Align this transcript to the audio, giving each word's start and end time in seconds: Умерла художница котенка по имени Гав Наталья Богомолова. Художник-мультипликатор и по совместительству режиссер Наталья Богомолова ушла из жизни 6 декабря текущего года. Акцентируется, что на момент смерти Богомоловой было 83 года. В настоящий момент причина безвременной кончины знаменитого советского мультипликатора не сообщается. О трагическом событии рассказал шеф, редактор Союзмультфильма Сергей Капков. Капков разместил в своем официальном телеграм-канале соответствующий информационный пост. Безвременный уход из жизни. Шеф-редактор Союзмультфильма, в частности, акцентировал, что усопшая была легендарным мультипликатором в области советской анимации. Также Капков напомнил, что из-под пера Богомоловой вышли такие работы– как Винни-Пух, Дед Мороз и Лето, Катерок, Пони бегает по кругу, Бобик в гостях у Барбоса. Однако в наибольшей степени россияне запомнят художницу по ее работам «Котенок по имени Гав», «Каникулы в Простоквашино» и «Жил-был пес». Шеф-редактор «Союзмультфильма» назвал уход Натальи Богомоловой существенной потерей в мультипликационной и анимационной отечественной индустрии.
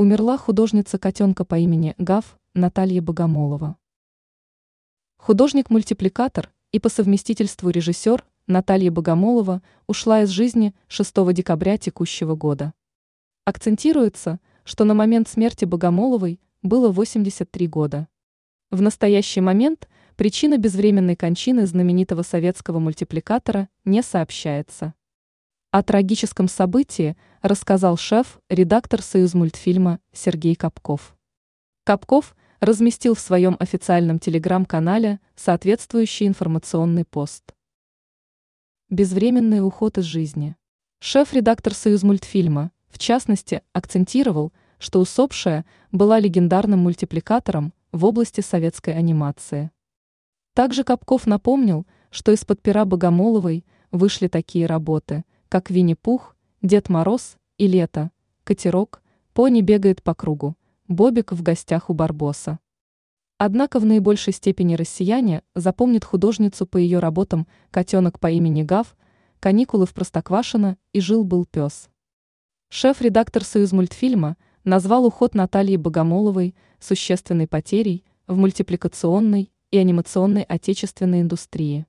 Умерла 0.00 0.38
художница 0.38 0.96
котенка 0.96 1.44
по 1.44 1.58
имени 1.58 1.96
Гав 1.98 2.38
Наталья 2.54 3.02
Богомолова. 3.02 3.76
Художник-мультипликатор 5.16 6.52
и 6.70 6.78
по 6.78 6.88
совместительству 6.88 7.68
режиссер 7.70 8.24
Наталья 8.46 8.92
Богомолова 8.92 9.60
ушла 9.88 10.22
из 10.22 10.28
жизни 10.28 10.72
6 10.86 11.34
декабря 11.34 11.78
текущего 11.78 12.36
года. 12.36 12.74
Акцентируется, 13.44 14.38
что 14.62 14.84
на 14.84 14.94
момент 14.94 15.26
смерти 15.26 15.64
Богомоловой 15.64 16.38
было 16.62 16.92
83 16.92 17.66
года. 17.66 18.06
В 18.70 18.80
настоящий 18.80 19.40
момент 19.40 19.88
причина 20.14 20.58
безвременной 20.58 21.16
кончины 21.16 21.66
знаменитого 21.66 22.22
советского 22.22 22.78
мультипликатора 22.78 23.68
не 23.84 24.04
сообщается. 24.04 24.94
О 25.70 25.82
трагическом 25.82 26.48
событии 26.48 27.14
рассказал 27.42 27.98
шеф, 27.98 28.40
редактор 28.48 29.02
Союзмультфильма 29.02 30.00
Сергей 30.14 30.54
Капков. 30.54 31.14
Капков 31.84 32.34
разместил 32.60 33.14
в 33.14 33.20
своем 33.20 33.54
официальном 33.60 34.18
телеграм-канале 34.18 35.20
соответствующий 35.36 36.26
информационный 36.26 37.04
пост. 37.04 37.54
Безвременный 38.88 39.62
уход 39.62 39.98
из 39.98 40.04
жизни. 40.04 40.56
Шеф-редактор 41.00 41.74
Союзмультфильма, 41.74 42.72
в 42.88 42.98
частности, 42.98 43.60
акцентировал, 43.74 44.54
что 44.78 45.00
усопшая 45.00 45.66
была 45.92 46.18
легендарным 46.18 46.78
мультипликатором 46.78 47.74
в 47.92 48.06
области 48.06 48.40
советской 48.40 48.94
анимации. 48.94 49.70
Также 50.54 50.82
Капков 50.82 51.26
напомнил, 51.26 51.86
что 52.08 52.32
из-под 52.32 52.62
пера 52.62 52.86
Богомоловой 52.86 53.66
вышли 53.90 54.28
такие 54.28 54.64
работы– 54.64 55.26
как 55.48 55.70
Винни-Пух, 55.70 56.36
Дед 56.62 56.88
Мороз 56.88 57.36
и 57.56 57.66
Лето, 57.66 58.10
Катерок, 58.44 59.02
Пони 59.32 59.60
бегает 59.62 60.02
по 60.02 60.14
кругу, 60.14 60.56
Бобик 60.88 61.32
в 61.32 61.42
гостях 61.42 61.90
у 61.90 61.94
Барбоса. 61.94 62.58
Однако 63.38 63.78
в 63.78 63.84
наибольшей 63.84 64.32
степени 64.32 64.74
россияне 64.74 65.42
запомнят 65.54 66.04
художницу 66.04 66.66
по 66.66 66.76
ее 66.76 66.98
работам 66.98 67.46
«Котенок 67.70 68.18
по 68.18 68.30
имени 68.30 68.62
Гав», 68.62 68.96
«Каникулы 69.38 69.86
в 69.86 69.94
Простоквашино» 69.94 70.76
и 70.92 71.00
«Жил-был 71.00 71.46
пес». 71.46 71.88
Шеф-редактор 72.68 73.44
«Союзмультфильма» 73.44 74.36
назвал 74.64 75.06
уход 75.06 75.34
Натальи 75.34 75.76
Богомоловой 75.76 76.54
существенной 76.80 77.46
потерей 77.46 78.04
в 78.26 78.36
мультипликационной 78.36 79.52
и 79.70 79.78
анимационной 79.78 80.42
отечественной 80.42 81.20
индустрии. 81.22 81.86